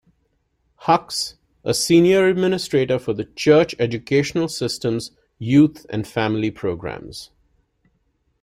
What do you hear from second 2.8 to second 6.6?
for the Church Educational System's Youth and Family